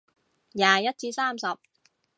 [0.53, 1.45] 廿一至三十